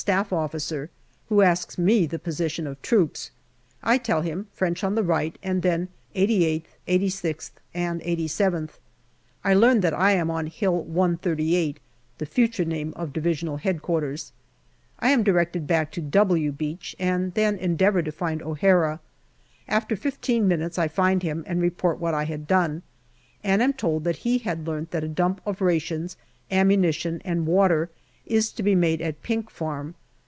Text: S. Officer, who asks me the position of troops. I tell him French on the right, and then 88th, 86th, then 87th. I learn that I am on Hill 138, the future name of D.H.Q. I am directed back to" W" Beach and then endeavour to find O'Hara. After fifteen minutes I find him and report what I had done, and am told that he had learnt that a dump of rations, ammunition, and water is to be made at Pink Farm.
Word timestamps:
S. 0.07 0.31
Officer, 0.31 0.89
who 1.29 1.43
asks 1.43 1.77
me 1.77 2.07
the 2.07 2.17
position 2.17 2.65
of 2.65 2.81
troops. 2.81 3.29
I 3.83 3.99
tell 3.99 4.21
him 4.21 4.47
French 4.51 4.83
on 4.83 4.95
the 4.95 5.03
right, 5.03 5.37
and 5.43 5.61
then 5.61 5.89
88th, 6.15 6.63
86th, 6.87 7.51
then 7.71 7.99
87th. 7.99 8.71
I 9.43 9.53
learn 9.53 9.81
that 9.81 9.93
I 9.93 10.13
am 10.13 10.31
on 10.31 10.47
Hill 10.47 10.81
138, 10.81 11.79
the 12.17 12.25
future 12.25 12.65
name 12.65 12.93
of 12.95 13.13
D.H.Q. 13.13 13.55
I 14.99 15.09
am 15.11 15.21
directed 15.21 15.67
back 15.67 15.91
to" 15.91 16.01
W" 16.01 16.51
Beach 16.51 16.95
and 16.97 17.31
then 17.35 17.55
endeavour 17.57 18.01
to 18.01 18.11
find 18.11 18.41
O'Hara. 18.41 18.99
After 19.67 19.95
fifteen 19.95 20.47
minutes 20.47 20.79
I 20.79 20.87
find 20.87 21.21
him 21.21 21.43
and 21.45 21.61
report 21.61 21.99
what 21.99 22.15
I 22.15 22.23
had 22.23 22.47
done, 22.47 22.81
and 23.43 23.61
am 23.61 23.73
told 23.73 24.05
that 24.05 24.17
he 24.25 24.39
had 24.39 24.65
learnt 24.65 24.89
that 24.89 25.03
a 25.03 25.07
dump 25.07 25.41
of 25.45 25.61
rations, 25.61 26.17
ammunition, 26.49 27.21
and 27.23 27.45
water 27.45 27.91
is 28.23 28.51
to 28.51 28.61
be 28.63 28.75
made 28.75 29.01
at 29.01 29.21
Pink 29.23 29.49
Farm. 29.49 29.93